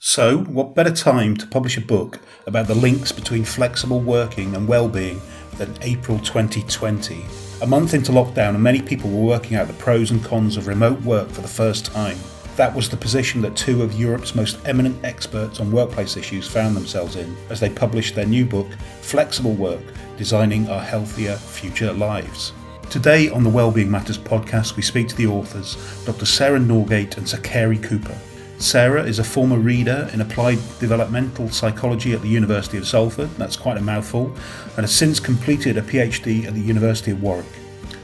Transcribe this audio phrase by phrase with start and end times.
[0.00, 4.68] So, what better time to publish a book about the links between flexible working and
[4.68, 5.20] well-being
[5.56, 7.24] than April 2020?
[7.62, 10.68] A month into lockdown, and many people were working out the pros and cons of
[10.68, 12.16] remote work for the first time.
[12.54, 16.76] That was the position that two of Europe's most eminent experts on workplace issues found
[16.76, 18.70] themselves in as they published their new book,
[19.00, 19.82] Flexible Work
[20.16, 22.52] Designing Our Healthier Future Lives.
[22.88, 26.24] Today on the Wellbeing Matters podcast, we speak to the authors, Dr.
[26.24, 28.16] Sarah Norgate and Sir Cary Cooper.
[28.58, 33.56] Sarah is a former reader in applied developmental psychology at the University of Salford, that's
[33.56, 34.34] quite a mouthful,
[34.76, 37.46] and has since completed a PhD at the University of Warwick.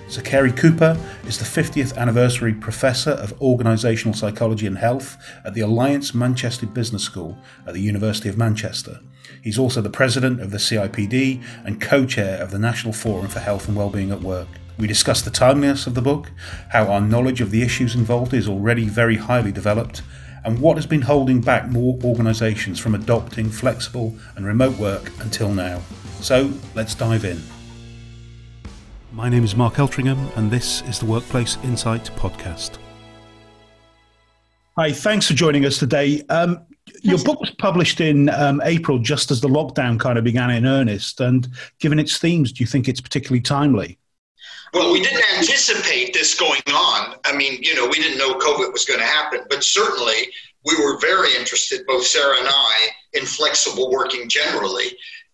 [0.06, 5.60] Sir Cary Cooper is the 50th anniversary Professor of Organisational Psychology and Health at the
[5.60, 7.36] Alliance Manchester Business School
[7.66, 9.00] at the University of Manchester.
[9.42, 13.40] He's also the President of the CIPD and co chair of the National Forum for
[13.40, 14.48] Health and Wellbeing at Work.
[14.78, 16.30] We discuss the timeliness of the book,
[16.70, 20.02] how our knowledge of the issues involved is already very highly developed,
[20.44, 25.52] and what has been holding back more organisations from adopting flexible and remote work until
[25.52, 25.80] now.
[26.20, 27.40] So let's dive in.
[29.12, 32.78] My name is Mark Eltringham, and this is the Workplace Insight Podcast.
[34.76, 36.22] Hi, thanks for joining us today.
[36.30, 36.66] Um,
[37.02, 40.66] your book was published in um, April, just as the lockdown kind of began in
[40.66, 41.20] earnest.
[41.20, 41.48] And
[41.78, 43.98] given its themes, do you think it's particularly timely?
[44.74, 47.14] Well, we didn't anticipate this going on.
[47.24, 50.28] I mean, you know, we didn't know COVID was going to happen, but certainly
[50.64, 54.86] we were very interested, both Sarah and I, in flexible working generally.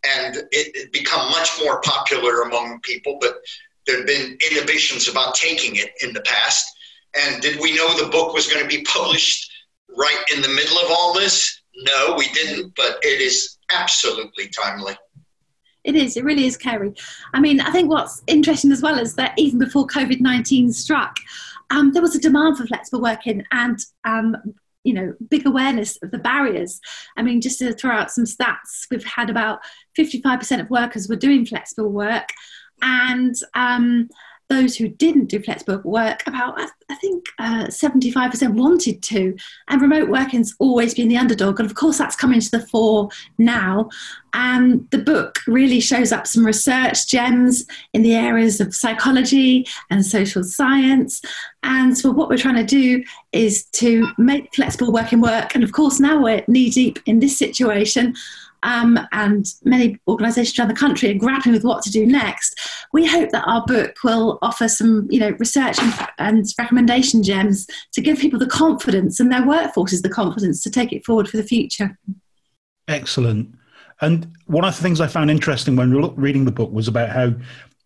[0.05, 3.37] And it, it become much more popular among people, but
[3.87, 6.67] there had been inhibitions about taking it in the past.
[7.19, 9.51] And did we know the book was going to be published
[9.97, 11.63] right in the middle of all this?
[11.77, 14.95] No, we didn't, but it is absolutely timely.
[15.85, 16.17] It is.
[16.17, 16.93] It really is, Cary.
[17.33, 21.17] I mean, I think what's interesting as well is that even before COVID 19 struck,
[21.71, 24.37] um, there was a demand for flexible working and um,
[24.85, 26.81] you know big awareness of the barriers
[27.17, 29.61] i mean just to throw out some stats we've had about
[29.99, 32.29] 55% of workers were doing flexible work
[32.83, 34.09] and um,
[34.51, 39.37] those who didn't do flexible work, about I think uh, 75% wanted to.
[39.69, 41.61] And remote working's always been the underdog.
[41.61, 43.09] And of course, that's coming to the fore
[43.39, 43.89] now.
[44.35, 50.05] And the book really shows up some research gems in the areas of psychology and
[50.05, 51.23] social science.
[51.63, 55.55] And so, what we're trying to do is to make flexible working work.
[55.55, 58.15] And of course, now we're knee deep in this situation
[58.63, 62.59] um, and many organisations around the country are grappling with what to do next.
[62.93, 67.67] We hope that our book will offer some, you know, research and, and recommendation gems
[67.93, 71.37] to give people the confidence and their workforces the confidence to take it forward for
[71.37, 71.99] the future.
[72.89, 73.55] Excellent.
[74.01, 77.35] And one of the things I found interesting when reading the book was about how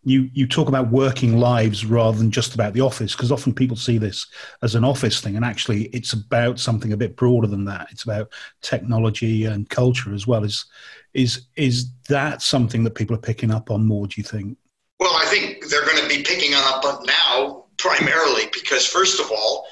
[0.04, 3.76] you you talk about working lives rather than just about the office because often people
[3.76, 4.26] see this
[4.62, 7.88] as an office thing and actually it's about something a bit broader than that.
[7.90, 10.44] It's about technology and culture as well.
[10.44, 10.66] Is
[11.14, 14.58] is is that something that people are picking up on more do you think?
[15.00, 19.30] Well i think they're going to be picking up on now primarily because first of
[19.30, 19.66] all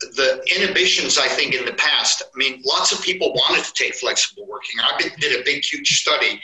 [0.00, 3.94] the inhibitions i think in the past i mean lots of people wanted to take
[3.94, 4.80] flexible working.
[4.80, 6.40] I did a big huge study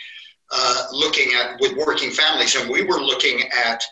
[0.50, 3.82] uh, looking at with working families, and we were looking at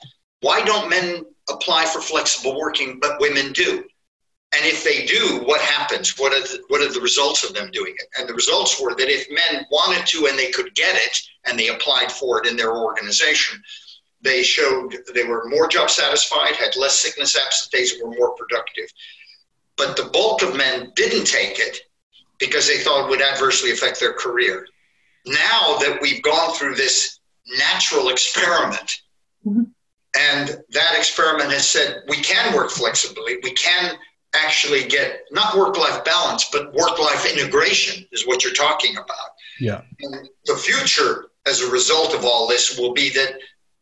[0.40, 3.84] why don't men apply for flexible working but women do?
[4.56, 6.18] And if they do, what happens?
[6.18, 8.06] What are the, what are the results of them doing it?
[8.18, 11.58] And the results were that if men wanted to and they could get it and
[11.58, 13.62] they applied for it in their organization,
[14.22, 18.86] they showed they were more job satisfied, had less sickness absence days, were more productive.
[19.76, 21.80] But the bulk of men didn't take it
[22.38, 24.66] because they thought it would adversely affect their career
[25.26, 27.18] now that we've gone through this
[27.58, 29.02] natural experiment,
[29.44, 29.64] mm-hmm.
[30.18, 33.96] and that experiment has said we can work flexibly, we can
[34.34, 39.30] actually get not work life balance, but work life integration is what you're talking about.
[39.58, 39.82] Yeah.
[40.00, 43.34] And the future, as a result of all this, will be that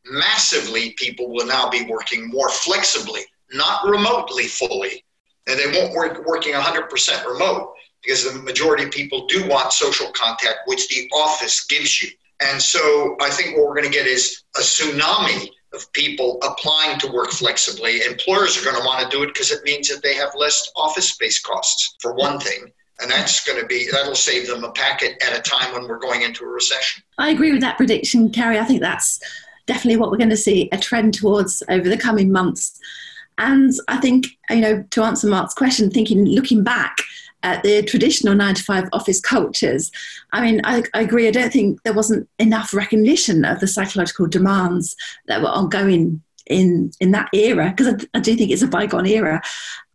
[0.07, 3.23] massively people will now be working more flexibly,
[3.53, 5.05] not remotely fully.
[5.47, 7.74] And they won't work working 100% remote
[8.05, 12.11] because the majority of people do want social contact, which the office gives you.
[12.41, 16.99] And so I think what we're going to get is a tsunami of people applying
[17.01, 18.03] to work flexibly.
[18.03, 20.71] Employers are going to want to do it because it means that they have less
[20.77, 22.71] office space costs, for one thing.
[23.01, 25.99] And that's going to be, that'll save them a packet at a time when we're
[25.99, 27.03] going into a recession.
[27.19, 28.59] I agree with that prediction, Cary.
[28.59, 29.19] I think that's
[29.67, 32.79] definitely what we're going to see a trend towards over the coming months.
[33.39, 36.99] And I think, you know, to answer Mark's question, thinking, looking back,
[37.45, 39.93] at the traditional nine to five office cultures.
[40.33, 41.29] I mean, I, I, agree.
[41.29, 44.97] I don't think there wasn't enough recognition of the psychological demands
[45.29, 49.07] that were ongoing in in that era because I, I, do think it's a bygone
[49.07, 49.41] era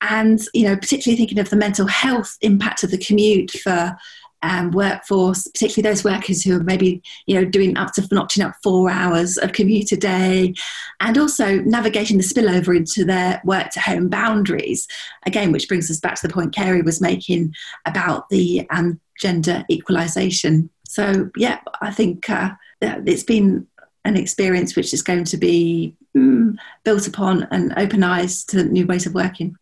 [0.01, 3.95] and you know particularly thinking of the mental health impact of the commute for
[4.41, 8.55] um, workforce particularly those workers who are maybe you know doing up to notching up
[8.63, 10.53] four hours of commute a day
[10.99, 14.87] and also navigating the spillover into their work to home boundaries
[15.25, 17.53] again which brings us back to the point Cary was making
[17.85, 22.51] about the um, gender equalisation so yeah I think uh,
[22.81, 23.67] it's been
[24.05, 28.85] an experience which is going to be mm, built upon and open eyes to new
[28.85, 29.55] ways of working.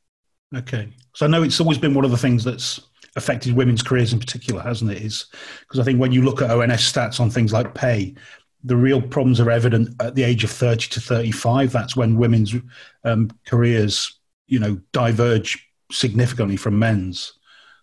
[0.55, 0.89] Okay.
[1.13, 2.79] So I know it's always been one of the things that's
[3.17, 5.01] affected women's careers in particular, hasn't it?
[5.01, 5.25] Is
[5.61, 8.15] because I think when you look at ONS stats on things like pay,
[8.63, 11.71] the real problems are evident at the age of 30 to 35.
[11.71, 12.55] That's when women's
[13.03, 17.33] um, careers, you know, diverge significantly from men's.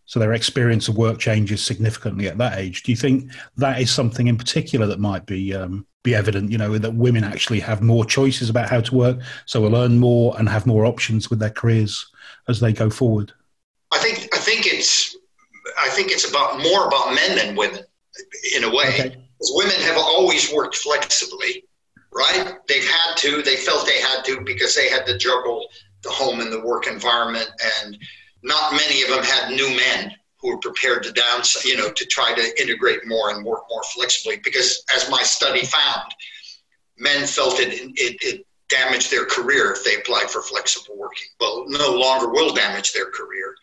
[0.06, 2.82] So their experience of work changes significantly at that age.
[2.82, 6.52] Do you think that is something in particular that might be um, be evident?
[6.52, 9.98] You know, that women actually have more choices about how to work, so will earn
[9.98, 12.06] more and have more options with their careers
[12.48, 13.32] as they go forward.
[13.92, 14.23] I think
[15.84, 17.80] I think it's about more about men than women
[18.56, 18.88] in a way.
[18.88, 19.16] Okay.
[19.50, 21.64] Women have always worked flexibly,
[22.12, 22.54] right?
[22.68, 23.42] They've had to.
[23.42, 25.66] They felt they had to because they had to juggle
[26.02, 27.50] the home and the work environment
[27.82, 27.98] and
[28.42, 32.04] not many of them had new men who were prepared to down, you know, to
[32.06, 34.38] try to integrate more and work more flexibly.
[34.44, 36.14] Because as my study found,
[36.98, 41.28] men felt it, it, it damaged their career if they applied for flexible working.
[41.40, 43.54] Well, no longer will damage their career.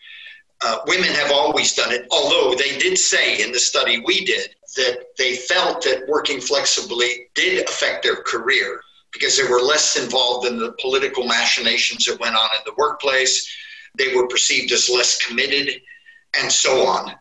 [0.64, 4.54] Uh, women have always done it, although they did say in the study we did
[4.76, 8.80] that they felt that working flexibly did affect their career
[9.12, 13.46] because they were less involved in the political machinations that went on in the workplace
[13.94, 15.80] they were perceived as less committed,
[16.38, 17.12] and so on.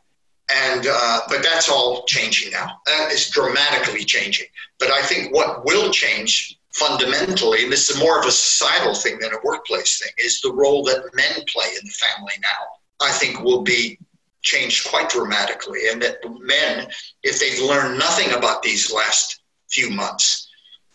[0.54, 2.82] And uh, but that's all changing now.
[2.86, 4.48] That is dramatically changing.
[4.80, 9.20] But I think what will change fundamentally, and this is more of a societal thing
[9.20, 12.68] than a workplace thing, is the role that men play in the family now.
[13.02, 14.00] I think will be
[14.44, 16.88] changed quite dramatically, and that men,
[17.24, 20.50] if they've learned nothing about these last few months,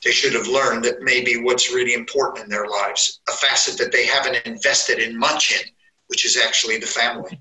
[0.04, 3.92] they should have learned that maybe what's really important in their lives, a facet that
[3.92, 5.66] they haven't invested in much in,
[6.08, 7.40] which is actually the family.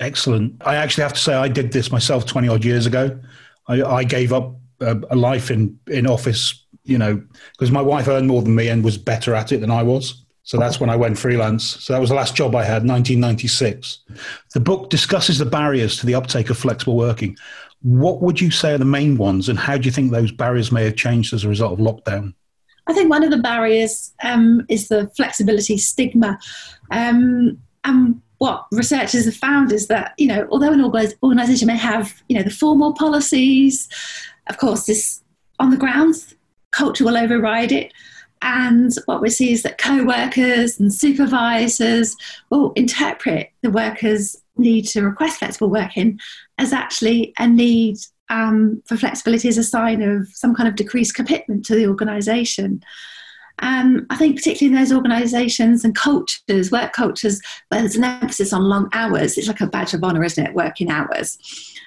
[0.00, 0.60] Excellent.
[0.64, 3.18] I actually have to say I did this myself 20 odd years ago.
[3.68, 7.22] I, I gave up a, a, life in, in office, you know,
[7.52, 10.23] because my wife earned more than me and was better at it than I was.
[10.44, 11.64] So that's when I went freelance.
[11.82, 14.00] So that was the last job I had, 1996.
[14.52, 17.36] The book discusses the barriers to the uptake of flexible working.
[17.80, 20.70] What would you say are the main ones, and how do you think those barriers
[20.70, 22.34] may have changed as a result of lockdown?
[22.86, 26.38] I think one of the barriers um, is the flexibility stigma.
[26.90, 30.84] Um, and what researchers have found is that, you know, although an
[31.22, 33.88] organisation may have, you know, the formal policies,
[34.48, 35.22] of course, this
[35.58, 36.14] on the ground,
[36.72, 37.92] culture will override it.
[38.44, 42.14] And what we see is that co workers and supervisors
[42.50, 46.20] will interpret the workers' need to request flexible working
[46.58, 47.96] as actually a need
[48.28, 52.82] um, for flexibility as a sign of some kind of decreased commitment to the organisation.
[53.60, 58.52] Um, I think particularly in those organisations and cultures, work cultures, where there's an emphasis
[58.52, 60.54] on long hours, it's like a badge of honour, isn't it?
[60.54, 61.38] Working hours.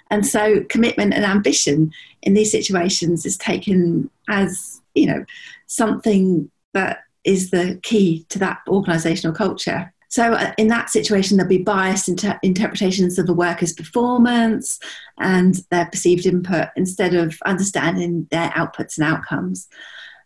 [0.10, 1.92] And so commitment and ambition
[2.24, 5.26] in these situations is taken as, you know,
[5.68, 9.94] something that is the key to that organisational culture.
[10.10, 14.80] So, uh, in that situation, there'll be biased inter- interpretations of the worker's performance
[15.18, 19.68] and their perceived input instead of understanding their outputs and outcomes.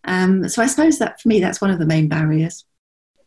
[0.03, 2.63] Um, so, I suppose that for me, that's one of the main barriers.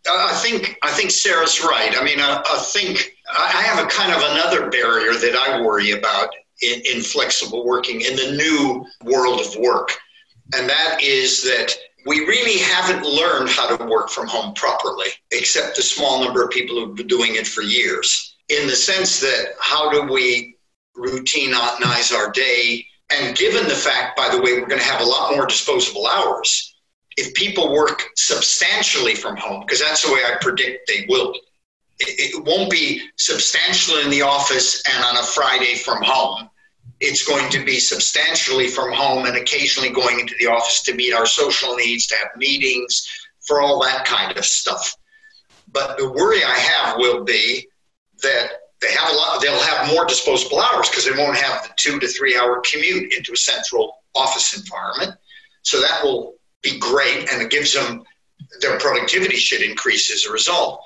[0.09, 1.95] I think I think Sarah's right.
[1.99, 5.93] I mean, I, I think I have a kind of another barrier that I worry
[5.93, 6.29] about
[6.63, 9.93] in, in flexible working in the new world of work,
[10.53, 11.75] and that is that
[12.07, 16.51] we really haven't learned how to work from home properly, except a small number of
[16.51, 18.37] people who've been doing it for years.
[18.51, 20.57] In the sense that, how do we
[20.97, 22.85] routinize our day?
[23.11, 26.07] And given the fact, by the way, we're going to have a lot more disposable
[26.07, 26.75] hours,
[27.17, 31.33] if people work substantially from home, because that's the way I predict they will,
[32.01, 36.51] it, it won't be substantially in the office and on a Friday from home
[37.01, 41.13] it's going to be substantially from home and occasionally going into the office to meet
[41.13, 43.09] our social needs, to have meetings,
[43.47, 44.95] for all that kind of stuff.
[45.71, 47.69] But the worry I have will be
[48.23, 48.49] that
[48.81, 51.99] they have a lot, they'll have more disposable hours because they won't have the two
[51.99, 55.19] to three hour commute into a central office environment.
[55.63, 58.05] So that will be great and it gives them
[58.61, 60.81] their productivity should increase as a result.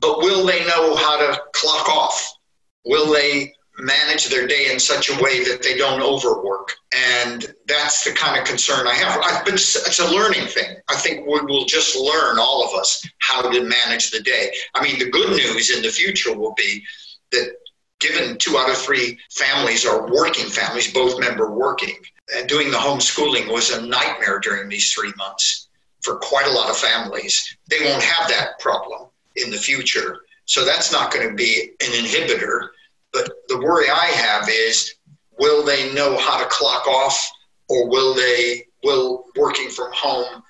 [0.00, 2.38] But will they know how to clock off?
[2.84, 6.74] Will they manage their day in such a way that they don't overwork.
[6.94, 9.20] And that's the kind of concern I have.
[9.20, 10.76] I, but it's, a learning thing.
[10.88, 14.52] I think we will just learn, all of us, how to manage the day.
[14.74, 16.84] I mean, the good news in the future will be
[17.32, 17.56] that
[18.00, 21.96] given two out of three families are working families, both member working,
[22.34, 25.68] and doing the homeschooling was a nightmare during these three months
[26.02, 27.56] for quite a lot of families.
[27.68, 30.18] They won't have that problem in the future.
[30.44, 32.68] So that's not going to be an inhibitor
[33.14, 34.96] but the worry I have is
[35.38, 37.30] will they know how to clock off
[37.68, 40.42] or will they, will working from home,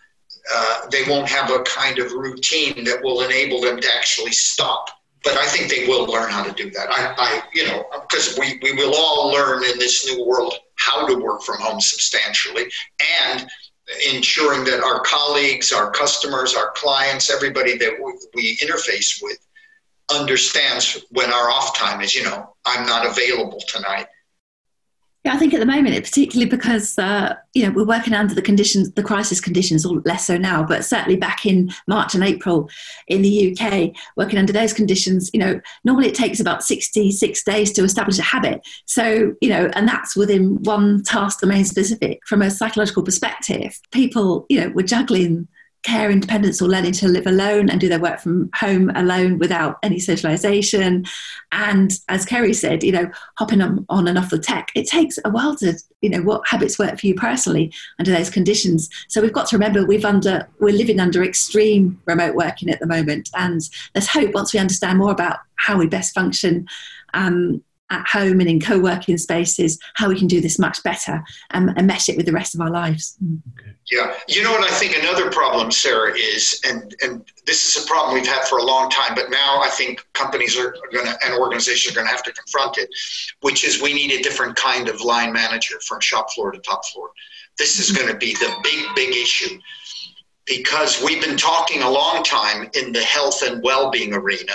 [0.53, 4.89] uh, they won't have a kind of routine that will enable them to actually stop.
[5.23, 6.89] But I think they will learn how to do that.
[6.91, 11.07] I, I you know, because we, we will all learn in this new world how
[11.07, 12.65] to work from home substantially
[13.23, 13.47] and
[14.13, 19.39] ensuring that our colleagues, our customers, our clients, everybody that we, we interface with
[20.13, 24.07] understands when our off time is, you know, I'm not available tonight.
[25.25, 28.43] Yeah, I think at the moment, particularly because uh, you know we're working under the
[28.43, 32.69] conditions, the crisis conditions, or less so now, but certainly back in March and April
[33.09, 37.73] in the UK, working under those conditions, you know, normally it takes about sixty-six days
[37.73, 38.61] to establish a habit.
[38.85, 42.21] So you know, and that's within one task domain specific.
[42.27, 45.49] From a psychological perspective, people, you know, were juggling
[45.85, 49.79] care independence or learning to live alone and do their work from home alone without
[49.83, 51.05] any socialization.
[51.53, 55.19] And as Cary said, you know, hopping on, on and off the tech, it takes
[55.25, 58.89] a while to, you know, what habits work for you personally under those conditions.
[59.09, 62.87] So we've got to remember we've under we're living under extreme remote working at the
[62.87, 63.29] moment.
[63.37, 63.61] And
[63.93, 66.67] there's hope once we understand more about how we best function
[67.13, 71.69] um, at home and in co-working spaces how we can do this much better um,
[71.77, 73.39] and mesh it with the rest of our lives mm.
[73.59, 73.73] okay.
[73.91, 77.87] yeah you know what i think another problem sarah is and and this is a
[77.87, 81.17] problem we've had for a long time but now i think companies are going to
[81.25, 82.89] and organizations are going to have to confront it
[83.43, 86.85] which is we need a different kind of line manager from shop floor to top
[86.87, 87.11] floor
[87.59, 89.59] this is going to be the big big issue
[90.47, 94.53] because we've been talking a long time in the health and well-being arena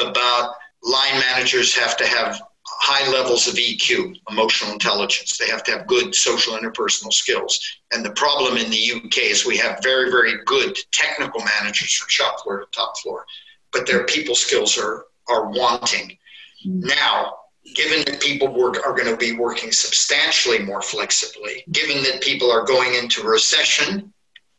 [0.00, 2.40] about line managers have to have
[2.82, 5.38] high levels of EQ, emotional intelligence.
[5.38, 7.60] They have to have good social interpersonal skills.
[7.92, 12.08] And the problem in the UK is we have very, very good technical managers from
[12.08, 13.24] shop floor to top floor,
[13.72, 16.18] but their people skills are, are wanting.
[16.66, 16.88] Mm-hmm.
[16.88, 17.34] Now,
[17.76, 22.50] given that people work, are going to be working substantially more flexibly, given that people
[22.50, 24.12] are going into recession,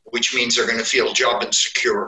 [0.06, 2.06] which means they're going to feel job insecure,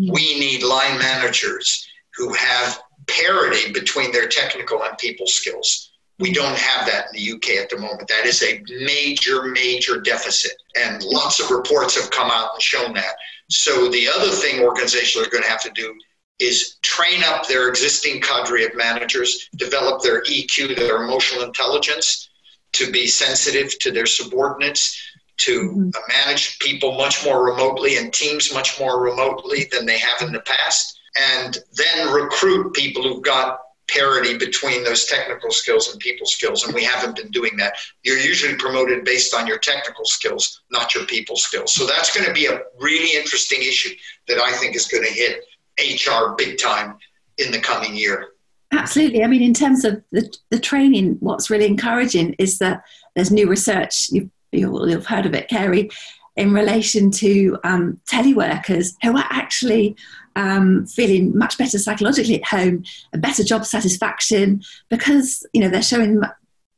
[0.00, 0.12] mm-hmm.
[0.12, 5.90] we need line managers who have parity between their technical and people skills.
[6.18, 8.08] We don't have that in the UK at the moment.
[8.08, 10.52] That is a major, major deficit.
[10.76, 13.14] And lots of reports have come out and shown that.
[13.50, 15.94] So the other thing organizations are going to have to do
[16.40, 22.28] is train up their existing cadre of managers, develop their EQ, their emotional intelligence,
[22.72, 25.00] to be sensitive to their subordinates,
[25.38, 25.90] to mm-hmm.
[26.08, 30.40] manage people much more remotely and teams much more remotely than they have in the
[30.40, 36.64] past and then recruit people who've got parity between those technical skills and people skills.
[36.64, 37.74] And we haven't been doing that.
[38.02, 41.72] You're usually promoted based on your technical skills, not your people skills.
[41.72, 43.94] So that's going to be a really interesting issue
[44.28, 45.42] that I think is going to hit
[45.78, 46.98] HR big time
[47.38, 48.28] in the coming year.
[48.72, 49.24] Absolutely.
[49.24, 52.82] I mean, in terms of the, the training, what's really encouraging is that
[53.16, 54.10] there's new research.
[54.10, 55.90] You've, you've heard of it, Cary,
[56.38, 59.96] in relation to um, teleworkers who are actually
[60.36, 65.82] um, feeling much better psychologically at home, a better job satisfaction because you know they're
[65.82, 66.22] showing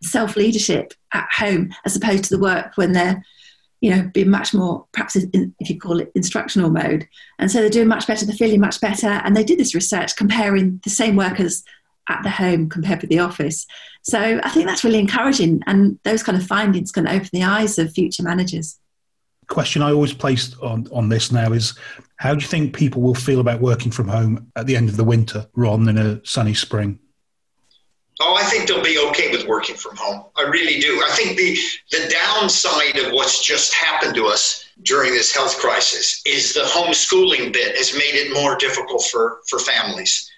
[0.02, 3.22] self leadership at home as opposed to the work when they're
[3.82, 7.06] you know being much more perhaps in, if you call it instructional mode.
[7.38, 10.16] And so they're doing much better they're feeling much better and they did this research
[10.16, 11.62] comparing the same workers
[12.08, 13.66] at the home compared with the office.
[14.00, 17.78] So i think that's really encouraging and those kind of findings can open the eyes
[17.78, 18.80] of future managers
[19.50, 21.74] question I always place on, on this now is
[22.16, 24.96] how do you think people will feel about working from home at the end of
[24.96, 26.98] the winter rather than a sunny spring?
[28.22, 30.26] Oh, I think they'll be okay with working from home.
[30.36, 31.02] I really do.
[31.06, 31.58] I think the,
[31.90, 37.52] the downside of what's just happened to us during this health crisis is the homeschooling
[37.52, 40.29] bit has made it more difficult for, for families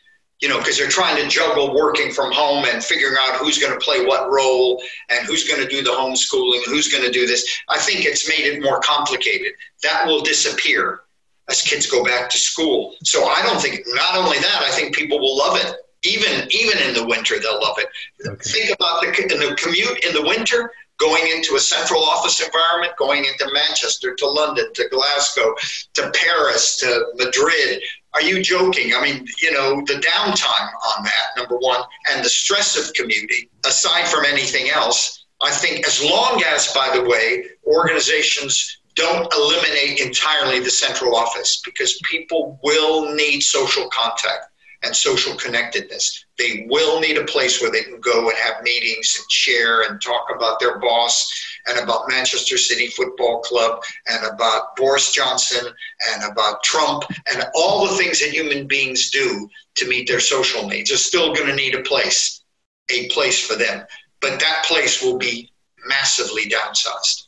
[0.42, 3.72] you know, because they're trying to juggle working from home and figuring out who's going
[3.72, 7.26] to play what role and who's going to do the homeschooling, who's going to do
[7.28, 7.60] this.
[7.68, 9.52] I think it's made it more complicated.
[9.84, 11.02] That will disappear
[11.48, 12.96] as kids go back to school.
[13.04, 15.76] So I don't think, not only that, I think people will love it.
[16.04, 17.86] Even even in the winter, they'll love it.
[18.26, 18.50] Okay.
[18.50, 23.24] Think about the, the commute in the winter going into a central office environment, going
[23.24, 25.54] into Manchester, to London, to Glasgow,
[25.94, 27.82] to Paris, to Madrid,
[28.14, 28.92] are you joking?
[28.94, 33.48] I mean, you know, the downtime on that, number one, and the stress of commuting,
[33.64, 40.00] aside from anything else, I think as long as, by the way, organizations don't eliminate
[40.00, 44.46] entirely the central office because people will need social contact
[44.82, 46.24] and social connectedness.
[46.38, 50.00] They will need a place where they can go and have meetings and share and
[50.00, 51.32] talk about their boss
[51.66, 55.66] and about Manchester City Football Club and about Boris Johnson
[56.12, 60.68] and about Trump and all the things that human beings do to meet their social
[60.68, 62.42] needs are still going to need a place,
[62.90, 63.84] a place for them.
[64.20, 65.52] But that place will be
[65.86, 67.26] massively downsized.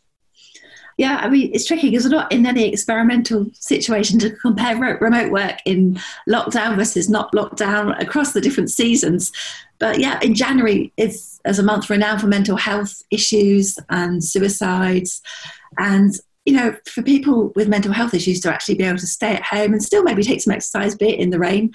[0.96, 5.32] Yeah, I mean, it's tricky because we're not in any experimental situation to compare remote
[5.32, 5.98] work in
[6.28, 9.32] lockdown versus not lockdown across the different seasons.
[9.84, 15.20] But yeah, in January is as a month renowned for mental health issues and suicides.
[15.76, 16.14] And,
[16.46, 19.42] you know, for people with mental health issues to actually be able to stay at
[19.42, 21.70] home and still maybe take some exercise, be it in the rain,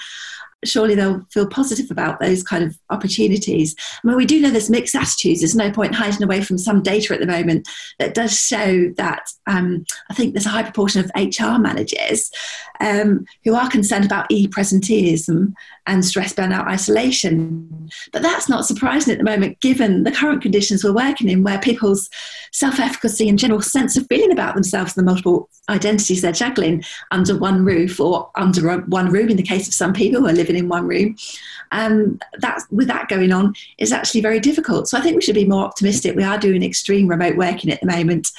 [0.65, 3.75] surely they'll feel positive about those kind of opportunities.
[4.03, 5.41] I mean, we do know there's mixed attitudes.
[5.41, 9.29] There's no point hiding away from some data at the moment that does show that
[9.47, 12.29] um, I think there's a high proportion of HR managers
[12.79, 15.53] um, who are concerned about e-presenteeism
[15.87, 17.89] and stress burnout isolation.
[18.11, 21.59] But that's not surprising at the moment, given the current conditions we're working in, where
[21.59, 22.09] people's
[22.51, 26.83] self efficacy and general sense of feeling about themselves and the multiple identities they're juggling
[27.11, 30.33] under one roof or under one room, in the case of some people who are
[30.33, 31.15] living in one room,
[31.71, 34.87] um, that, with that going on, is actually very difficult.
[34.87, 36.15] So I think we should be more optimistic.
[36.15, 38.29] We are doing extreme remote working at the moment.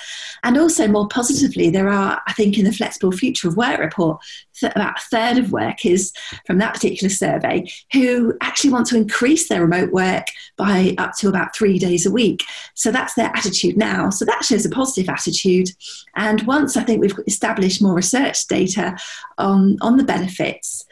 [0.42, 4.20] And also, more positively, there are, I think, in the Flexible Future of Work report,
[4.62, 6.12] about a third of workers
[6.46, 10.26] from that particular survey who actually want to increase their remote work
[10.56, 12.44] by up to about three days a week.
[12.74, 14.10] So that's their attitude now.
[14.10, 15.70] So that shows a positive attitude.
[16.16, 18.96] And once I think we've established more research data
[19.38, 20.84] on, on the benefits,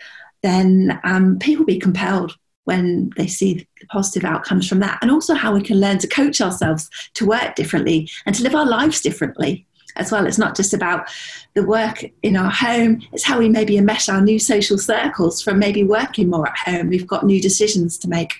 [0.43, 5.11] then um, people will be compelled when they see the positive outcomes from that, and
[5.11, 8.67] also how we can learn to coach ourselves to work differently and to live our
[8.67, 9.67] lives differently
[9.97, 10.27] as well.
[10.27, 11.09] It's not just about
[11.55, 15.59] the work in our home, it's how we maybe enmesh our new social circles from
[15.59, 16.89] maybe working more at home.
[16.89, 18.33] We've got new decisions to make.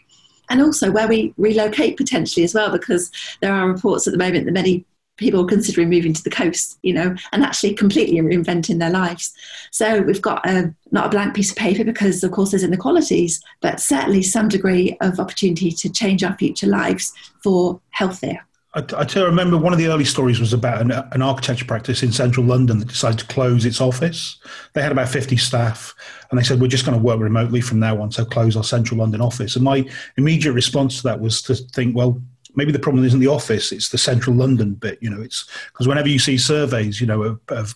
[0.51, 4.47] And also where we relocate potentially as well, because there are reports at the moment
[4.47, 4.85] that many
[5.19, 9.35] people considering moving to the coast, you know, and actually completely reinventing their lives.
[9.71, 13.43] So we've got a, not a blank piece of paper because, of course, there's inequalities,
[13.61, 18.47] but certainly some degree of opportunity to change our future lives for healthier.
[18.75, 22.13] I, I remember one of the early stories was about an, an, architecture practice in
[22.13, 24.39] central London that decided to close its office.
[24.75, 25.95] They had about 50 staff
[26.31, 28.65] and they said, We're just going to work remotely from now on, so close our
[28.65, 29.57] central London office.
[29.57, 32.23] And my immediate response to that was to think, Well,
[32.59, 34.99] maybe the problem isn't the office, it's the central London bit.
[35.01, 37.75] You know, it's because whenever you see surveys, you know, of, of,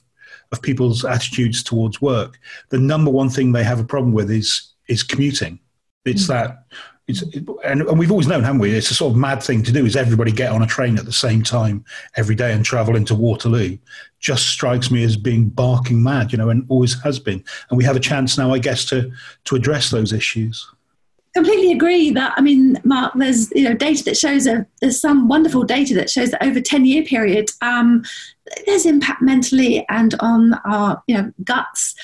[0.51, 2.39] of people's attitudes towards work,
[2.71, 5.61] the number one thing they have a problem with is is commuting.
[6.05, 6.49] It's mm-hmm.
[6.49, 6.65] that
[7.09, 7.23] it's,
[7.65, 8.73] and, and, we've always known, haven't we?
[8.73, 9.85] It's a sort of mad thing to do.
[9.85, 11.85] Is everybody get on a train at the same time
[12.17, 13.77] every day and travel into Waterloo?
[14.21, 17.45] Just strikes me as being barking mad, you know, and always has been.
[17.71, 19.11] And we have a chance now, I guess, to
[19.45, 20.69] to address those issues.
[21.35, 23.15] Completely agree that I mean, Mark.
[23.15, 26.61] There's you know data that shows a there's some wonderful data that shows that over
[26.61, 28.05] ten year period, um,
[28.67, 31.95] there's impact mentally and on our you know guts,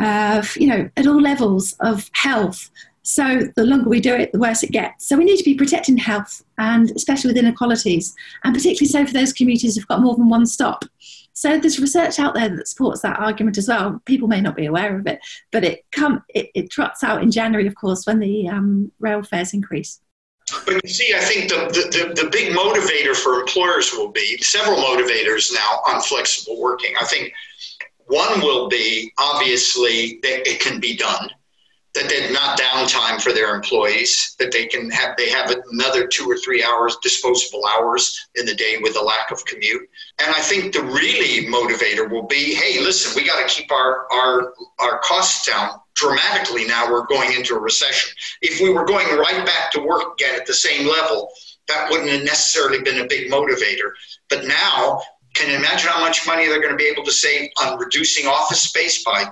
[0.00, 2.70] uh, you know at all levels of health.
[3.06, 5.06] So the longer we do it, the worse it gets.
[5.06, 9.12] So we need to be protecting health, and especially with inequalities, and particularly so for
[9.12, 10.84] those communities who've got more than one stop.
[11.32, 14.02] So there's research out there that supports that argument as well.
[14.06, 15.20] People may not be aware of it,
[15.52, 19.22] but it come it, it trots out in January, of course, when the um, rail
[19.22, 20.00] fares increase.
[20.64, 24.78] But you see, I think the, the, the, big motivator for employers will be several
[24.78, 26.94] motivators now on flexible working.
[27.00, 27.32] I think
[28.06, 31.30] one will be obviously that it can be done
[31.96, 36.30] that they're not downtime for their employees, that they can have they have another two
[36.30, 39.88] or three hours disposable hours in the day with a lack of commute.
[40.20, 44.06] And I think the really motivator will be, hey, listen, we got to keep our
[44.12, 48.14] our our costs down dramatically now we're going into a recession.
[48.42, 51.30] If we were going right back to work again at the same level,
[51.68, 53.92] that wouldn't have necessarily been a big motivator.
[54.28, 55.00] But now,
[55.34, 58.26] can you imagine how much money they're going to be able to save on reducing
[58.26, 59.24] office space by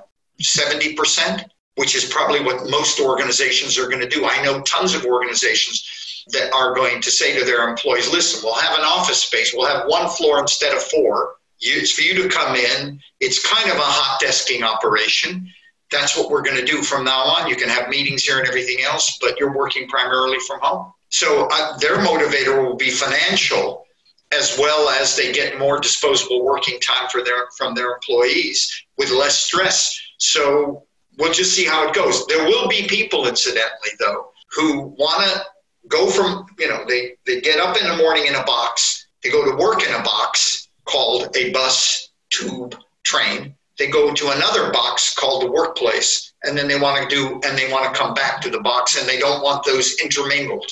[0.42, 1.44] 70%?
[1.77, 4.25] Which is probably what most organizations are going to do.
[4.25, 8.55] I know tons of organizations that are going to say to their employees, listen, we'll
[8.55, 11.37] have an office space, we'll have one floor instead of four.
[11.61, 13.01] it's for you to come in.
[13.21, 15.51] It's kind of a hot desking operation.
[15.91, 17.49] That's what we're going to do from now on.
[17.49, 20.93] You can have meetings here and everything else, but you're working primarily from home.
[21.11, 23.85] So uh, their motivator will be financial
[24.33, 29.11] as well as they get more disposable working time for their from their employees with
[29.11, 29.97] less stress.
[30.19, 30.85] So
[31.18, 32.27] we'll just see how it goes.
[32.27, 35.44] There will be people, incidentally, though, who want to
[35.88, 39.31] go from, you know, they, they get up in the morning in a box, they
[39.31, 43.55] go to work in a box called a bus, tube, train.
[43.79, 47.59] They go to another box called the workplace, and then they want to do, and
[47.59, 50.70] they want to come back to the box, and they don't want those intermingled.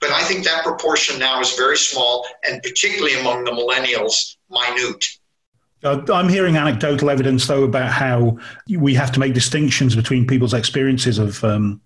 [0.00, 5.04] But I think that proportion now is very small, and particularly among the millennials, minute.
[5.82, 8.38] Uh, I'm hearing anecdotal evidence, though, about how
[8.68, 11.80] we have to make distinctions between people's experiences of um,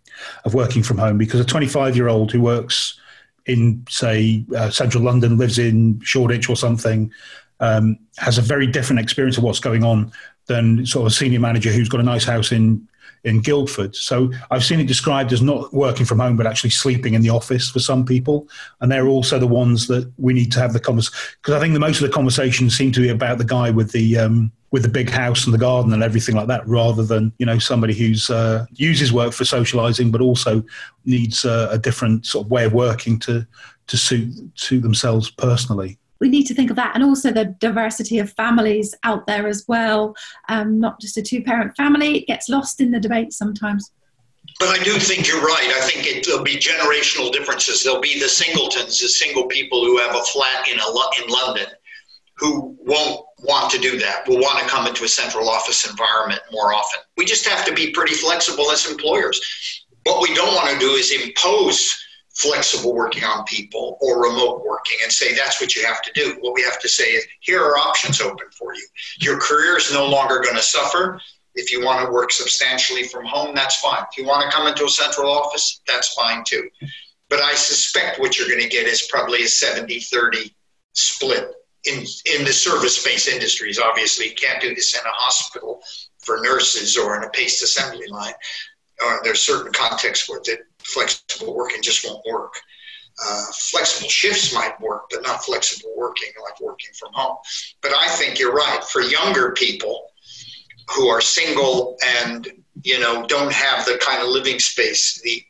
[0.45, 1.19] of working from home.
[1.19, 2.99] Because a 25 year old who works
[3.47, 7.13] in, say, uh, central London, lives in Shoreditch or something,
[7.61, 10.11] um, has a very different experience of what's going on
[10.47, 12.87] than sort of a senior manager who's got a nice house in
[13.25, 13.97] in Guildford.
[13.97, 17.31] So I've seen it described as not working from home, but actually sleeping in the
[17.31, 18.49] office for some people.
[18.81, 21.19] And they're also the ones that we need to have the conversation.
[21.41, 23.93] Because I think the most of the conversations seem to be about the guy with
[23.93, 27.33] the um, with the big house and the garden and everything like that, rather than
[27.39, 30.63] you know somebody who's uh, uses work for socialising, but also
[31.05, 33.47] needs uh, a different sort of way of working to
[33.87, 38.19] to suit suit themselves personally we need to think of that and also the diversity
[38.19, 40.15] of families out there as well
[40.49, 43.91] um, not just a two parent family it gets lost in the debate sometimes
[44.61, 45.73] but I do think you're right.
[45.77, 47.83] I think it, there'll be generational differences.
[47.83, 51.67] There'll be the singletons, the single people who have a flat in a in London,
[52.37, 54.29] who won't want to do that.
[54.29, 57.01] Will want to come into a central office environment more often.
[57.17, 59.41] We just have to be pretty flexible as employers.
[60.05, 62.04] What we don't want to do is impose
[62.35, 66.37] flexible working on people or remote working and say that's what you have to do.
[66.41, 68.87] What we have to say is here are options open for you.
[69.21, 71.21] Your career is no longer going to suffer.
[71.55, 74.05] If you want to work substantially from home, that's fine.
[74.11, 76.69] If you want to come into a central office, that's fine too.
[77.31, 80.55] But I suspect what you're going to get is probably a 70 30
[80.93, 81.53] split
[81.85, 83.79] in, in the service based industries.
[83.79, 85.81] Obviously, you can't do this in a hospital
[86.19, 88.33] for nurses or in a paste assembly line.
[89.03, 92.55] Or there's certain contexts where the flexible working just won't work.
[93.25, 97.37] Uh, flexible shifts might work, but not flexible working like working from home.
[97.81, 98.83] But I think you're right.
[98.85, 100.11] For younger people
[100.95, 102.51] who are single and
[102.83, 105.43] you know don't have the kind of living space, the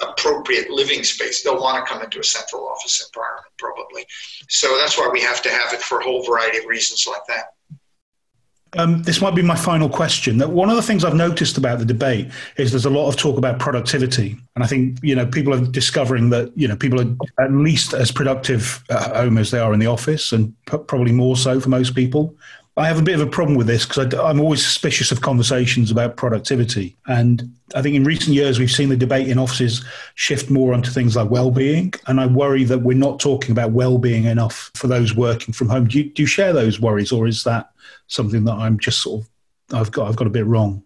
[0.00, 4.06] appropriate living space, they'll want to come into a central office environment probably.
[4.48, 7.22] So that's why we have to have it for a whole variety of reasons like
[7.28, 7.54] that.
[8.76, 10.38] Um, this might be my final question.
[10.38, 13.16] That one of the things I've noticed about the debate is there's a lot of
[13.16, 17.00] talk about productivity, and I think you know people are discovering that you know people
[17.00, 21.12] are at least as productive at home as they are in the office, and probably
[21.12, 22.36] more so for most people.
[22.78, 25.90] I have a bit of a problem with this because I'm always suspicious of conversations
[25.90, 30.48] about productivity, and I think in recent years we've seen the debate in offices shift
[30.48, 34.70] more onto things like well-being, and I worry that we're not talking about well-being enough
[34.74, 35.88] for those working from home.
[35.88, 37.70] Do you, do you share those worries, or is that
[38.06, 39.28] something that I'm just sort of
[39.72, 40.82] I've got I've got a bit wrong.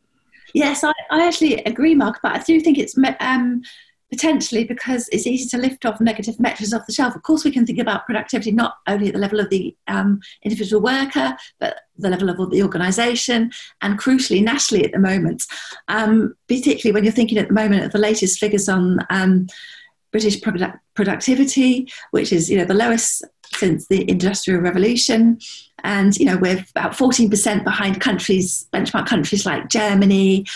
[0.54, 3.62] Yes, I, I actually agree, Mark, but I do think it's um,
[4.12, 7.16] potentially because it's easy to lift off negative metrics off the shelf.
[7.16, 10.20] Of course, we can think about productivity not only at the level of the um,
[10.42, 15.44] individual worker, but the level of the organisation, and crucially nationally at the moment.
[15.88, 19.46] Um, particularly when you're thinking at the moment of the latest figures on um,
[20.10, 25.38] British product- productivity, which is you know the lowest since the Industrial Revolution.
[25.82, 30.46] And, you know, we're about 14% behind countries, benchmark countries like Germany.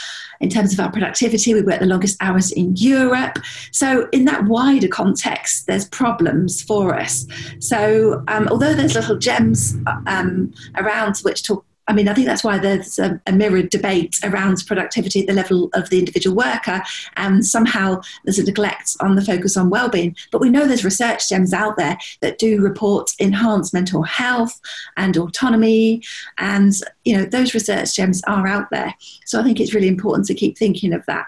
[0.41, 3.39] In terms of our productivity, we work the longest hours in Europe.
[3.73, 7.27] So, in that wider context, there's problems for us.
[7.59, 12.43] So, um, although there's little gems um, around which talk I mean, I think that's
[12.43, 16.83] why there's a, a, mirrored debate around productivity at the level of the individual worker,
[17.17, 20.17] and somehow there's a neglect on the focus on well-being.
[20.33, 24.61] But we know there's research gems out there that do report enhanced mental health
[24.97, 26.03] and autonomy,
[26.39, 26.73] and
[27.05, 28.95] you know those research gems are out there.
[29.25, 31.27] So I think it's really important to keep thinking of that.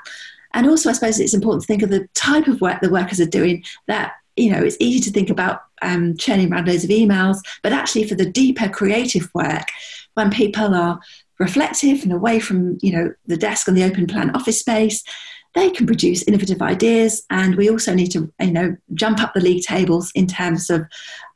[0.55, 3.21] And also, I suppose it's important to think of the type of work the workers
[3.21, 3.63] are doing.
[3.87, 7.73] That you know, it's easy to think about um, churning around loads of emails, but
[7.73, 9.67] actually for the deeper creative work
[10.19, 11.01] when people are
[11.39, 15.03] reflective and away from you know the desk and the open plan office space
[15.55, 17.25] they can produce innovative ideas.
[17.31, 20.87] And we also need to you know jump up the league tables in terms of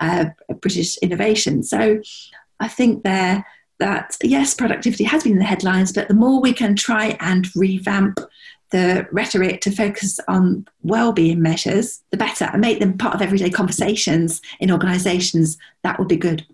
[0.00, 0.26] uh,
[0.60, 1.62] british innovation.
[1.62, 2.00] So
[2.60, 3.44] i think there
[3.78, 7.48] that yes productivity has been in the headlines but the more we can try and
[7.56, 8.20] revamp
[8.70, 13.50] the rhetoric to focus on well-being measures the better and make them part of everyday
[13.50, 16.46] conversations in organizations that would be good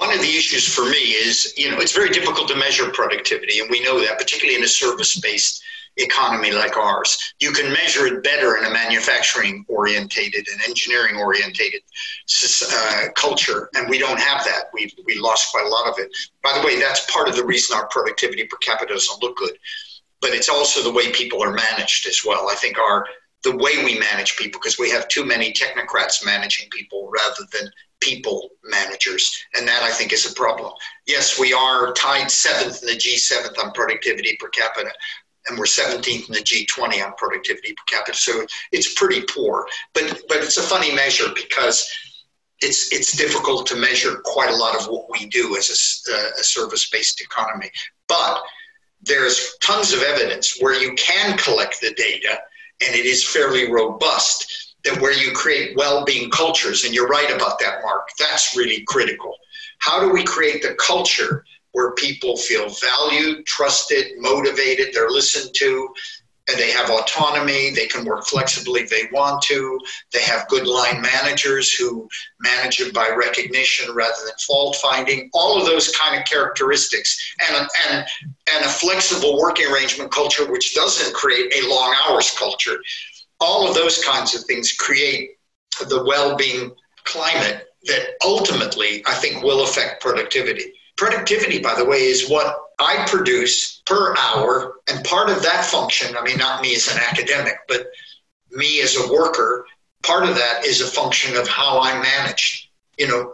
[0.00, 3.60] one of the issues for me is, you know, it's very difficult to measure productivity,
[3.60, 5.62] and we know that, particularly in a service based
[5.96, 7.18] economy like ours.
[7.40, 11.82] You can measure it better in a manufacturing orientated and engineering orientated
[12.72, 14.70] uh, culture, and we don't have that.
[14.72, 16.08] We, we lost quite a lot of it.
[16.42, 19.52] By the way, that's part of the reason our productivity per capita doesn't look good.
[20.20, 22.48] but it's also the way people are managed as well.
[22.48, 23.06] I think our
[23.42, 27.70] the way we manage people because we have too many technocrats managing people rather than
[28.00, 30.72] people managers and that i think is a problem
[31.06, 34.90] yes we are tied seventh in the g7 on productivity per capita
[35.48, 38.16] and we're 17th in the G20 on productivity per capita.
[38.16, 39.66] So it's pretty poor.
[39.94, 41.90] But but it's a funny measure because
[42.60, 46.30] it's it's difficult to measure quite a lot of what we do as a, uh,
[46.38, 47.70] a service-based economy.
[48.06, 48.42] But
[49.02, 52.38] there's tons of evidence where you can collect the data,
[52.86, 54.69] and it is fairly robust.
[54.84, 58.08] That where you create well-being cultures, and you're right about that, Mark.
[58.18, 59.34] That's really critical.
[59.78, 65.88] How do we create the culture where people feel valued, trusted, motivated, they're listened to,
[66.48, 69.78] and they have autonomy, they can work flexibly if they want to,
[70.12, 72.08] they have good line managers who
[72.40, 77.68] manage it by recognition rather than fault finding, all of those kind of characteristics, and,
[77.88, 78.06] and,
[78.52, 82.78] and a flexible working arrangement culture which doesn't create a long hours culture.
[83.40, 85.30] All of those kinds of things create
[85.88, 86.74] the well being
[87.04, 90.72] climate that ultimately I think will affect productivity.
[90.96, 94.74] Productivity, by the way, is what I produce per hour.
[94.88, 97.86] And part of that function, I mean, not me as an academic, but
[98.50, 99.64] me as a worker,
[100.02, 102.68] part of that is a function of how I'm managed.
[102.98, 103.32] You know,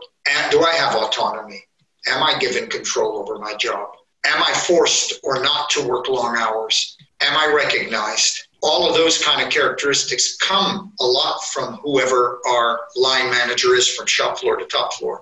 [0.50, 1.62] do I have autonomy?
[2.08, 3.88] Am I given control over my job?
[4.24, 6.96] Am I forced or not to work long hours?
[7.20, 8.45] Am I recognized?
[8.62, 13.88] All of those kind of characteristics come a lot from whoever our line manager is
[13.88, 15.20] from shop floor to top floor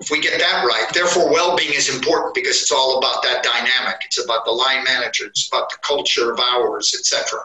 [0.00, 4.00] if we get that right, therefore well-being is important because it's all about that dynamic.
[4.04, 5.26] It's about the line manager.
[5.26, 7.40] It's about the culture of ours, etc.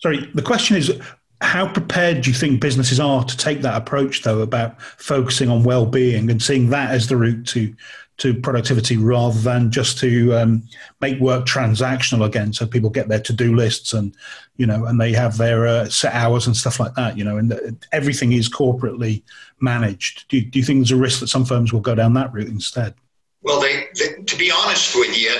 [0.00, 1.00] Sorry, the question is,
[1.40, 5.62] how prepared do you think businesses are to take that approach, though, about focusing on
[5.62, 7.74] well-being and seeing that as the route to
[8.16, 10.62] to productivity rather than just to um,
[11.00, 14.14] make work transactional again, so people get their to-do lists and
[14.56, 17.38] you know, and they have their uh, set hours and stuff like that, you know,
[17.38, 19.22] and the, everything is corporately
[19.60, 20.28] managed.
[20.28, 22.48] Do do you think there's a risk that some firms will go down that route
[22.48, 22.94] instead?
[23.42, 25.34] Well, they, they to be honest with you,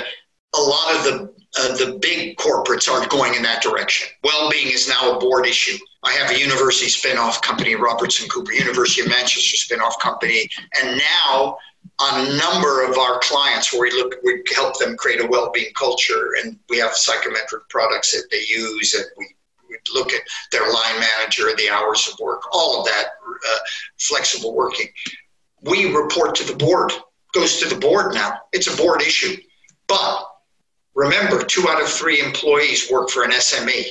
[0.55, 4.09] a lot of the uh, the big corporates aren't going in that direction.
[4.25, 5.79] Well-being is now a board issue.
[6.03, 10.49] I have a university spin-off company, Robertson Cooper, University of Manchester spin-off company,
[10.83, 11.57] and now
[12.01, 15.73] on a number of our clients where we look, we help them create a well-being
[15.75, 19.27] culture, and we have psychometric products that they use, and we,
[19.93, 23.59] look at their line manager, the hours of work, all of that uh,
[23.99, 24.87] flexible working.
[25.63, 26.93] We report to the board,
[27.33, 28.41] goes to the board now.
[28.53, 29.37] It's a board issue,
[29.89, 30.27] but
[30.95, 33.85] remember, two out of three employees work for an SME,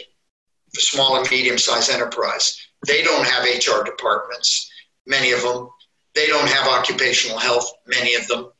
[0.75, 2.57] a small and medium-sized enterprise.
[2.87, 4.71] They don't have HR departments.
[5.05, 5.69] Many of them
[6.15, 8.51] they don't have occupational health, many of them.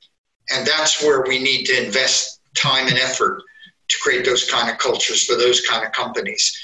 [0.51, 3.41] And that's where we need to invest time and effort
[3.87, 6.57] to create those kind of cultures for those kind of companies.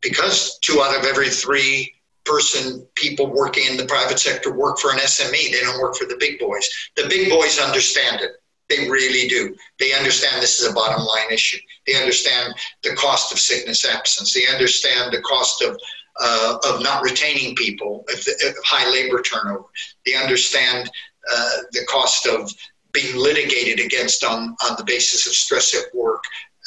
[0.00, 1.92] Because two out of every three
[2.24, 6.06] person people working in the private sector work for an SME, they don't work for
[6.06, 6.68] the big boys.
[6.96, 8.32] The big boys understand it.
[8.68, 9.54] They really do.
[9.78, 11.58] They understand this is a bottom line issue.
[11.86, 14.34] They understand the cost of sickness absence.
[14.34, 15.78] They understand the cost of
[16.20, 19.64] uh, of not retaining people, if, if high labor turnover.
[20.04, 20.90] They understand
[21.32, 22.52] uh, the cost of
[22.92, 26.22] being litigated against on, on the basis of stress at work,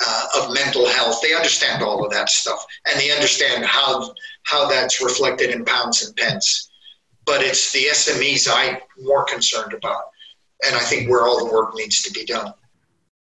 [0.05, 1.21] uh, of mental health.
[1.21, 6.05] They understand all of that stuff, and they understand how how that's reflected in pounds
[6.05, 6.69] and pence.
[7.25, 10.03] But it's the SMEs I'm more concerned about,
[10.65, 12.53] and I think where all the work needs to be done.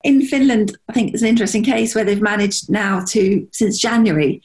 [0.03, 4.43] In Finland, I think it's an interesting case where they've managed now to, since January,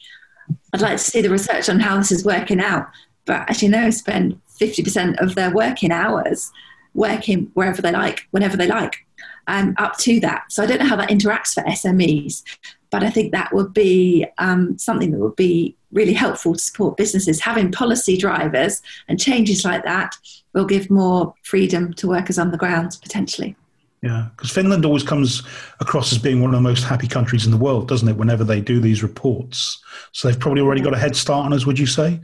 [0.72, 2.88] I'd like to see the research on how this is working out.
[3.24, 6.50] But as you know, spend 50% of their working hours
[6.94, 9.06] working wherever they like, whenever they like,
[9.46, 10.44] and up to that.
[10.48, 12.42] So I don't know how that interacts for SMEs,
[12.90, 16.96] but I think that would be um, something that would be really helpful to support
[16.96, 17.40] businesses.
[17.40, 20.16] Having policy drivers and changes like that
[20.52, 23.56] will give more freedom to workers on the ground potentially.
[24.02, 25.42] Yeah, because Finland always comes
[25.80, 28.16] across as being one of the most happy countries in the world, doesn't it?
[28.16, 29.82] Whenever they do these reports,
[30.12, 31.66] so they've probably already got a head start on us.
[31.66, 32.18] Would you say?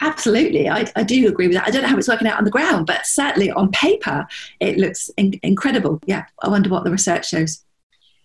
[0.00, 1.66] Absolutely, I, I do agree with that.
[1.66, 4.26] I don't know how it's working out on the ground, but certainly on paper,
[4.60, 6.00] it looks in- incredible.
[6.06, 7.64] Yeah, I wonder what the research shows.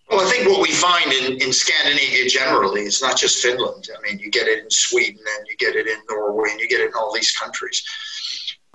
[0.10, 3.88] Well, I think what we find in, in Scandinavia generally is not just Finland.
[3.96, 6.68] I mean, you get it in Sweden and you get it in Norway and you
[6.68, 7.84] get it in all these countries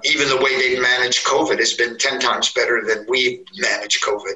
[0.05, 4.35] even the way they've managed COVID has been 10 times better than we managed COVID.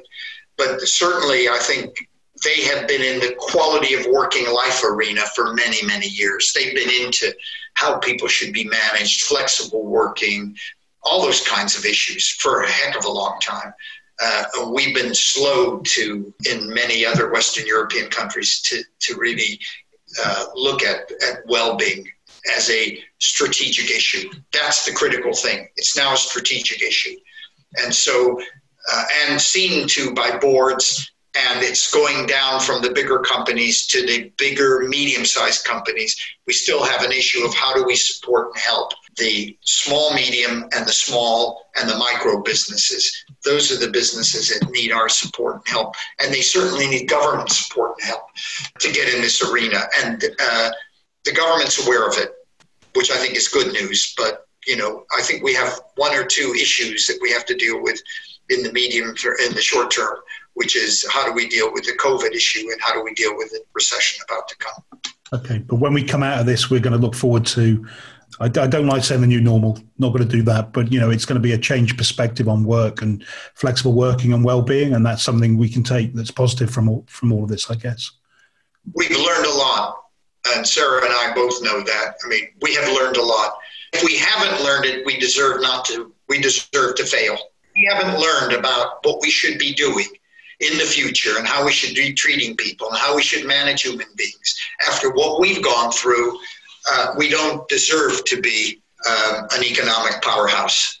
[0.57, 2.07] But certainly, I think
[2.43, 6.51] they have been in the quality of working life arena for many, many years.
[6.53, 7.33] They've been into
[7.75, 10.55] how people should be managed, flexible working,
[11.03, 13.73] all those kinds of issues for a heck of a long time.
[14.21, 19.59] Uh, we've been slow to, in many other Western European countries, to, to really
[20.23, 22.07] uh, look at, at well being
[22.55, 24.29] as a strategic issue.
[24.51, 25.67] That's the critical thing.
[25.77, 27.15] It's now a strategic issue.
[27.83, 28.39] And so,
[28.91, 34.05] uh, and seen to by boards, and it's going down from the bigger companies to
[34.05, 36.15] the bigger, medium sized companies.
[36.45, 40.63] We still have an issue of how do we support and help the small, medium,
[40.75, 43.25] and the small and the micro businesses.
[43.43, 45.95] Those are the businesses that need our support and help.
[46.19, 48.23] And they certainly need government support and help
[48.79, 49.81] to get in this arena.
[50.03, 50.71] And uh,
[51.25, 52.33] the government's aware of it,
[52.95, 54.13] which I think is good news.
[54.17, 57.55] But you know, I think we have one or two issues that we have to
[57.55, 58.01] deal with
[58.49, 60.15] in the medium in the short term,
[60.53, 63.35] which is how do we deal with the COVID issue and how do we deal
[63.35, 65.01] with the recession about to come.
[65.33, 67.87] Okay, but when we come out of this, we're going to look forward to.
[68.39, 69.79] I, I don't like saying the new normal.
[69.97, 72.47] Not going to do that, but you know, it's going to be a change perspective
[72.47, 73.23] on work and
[73.55, 77.31] flexible working and well-being, and that's something we can take that's positive from all, from
[77.31, 78.11] all of this, I guess.
[78.93, 80.02] We've learned a lot
[80.47, 82.15] and Sarah and I both know that.
[82.23, 83.57] I mean, we have learned a lot.
[83.93, 86.13] If we haven't learned it, we deserve not to.
[86.27, 87.37] We deserve to fail.
[87.75, 90.07] We haven't learned about what we should be doing
[90.59, 93.81] in the future and how we should be treating people and how we should manage
[93.81, 94.59] human beings.
[94.87, 96.39] After what we've gone through,
[96.89, 100.99] uh, we don't deserve to be um, an economic powerhouse,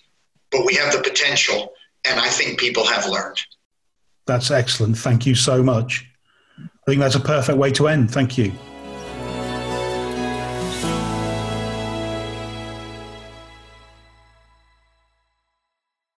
[0.51, 1.73] but we have the potential,
[2.05, 3.41] and I think people have learned.
[4.25, 4.97] That's excellent.
[4.97, 6.05] Thank you so much.
[6.59, 8.11] I think that's a perfect way to end.
[8.11, 8.51] Thank you.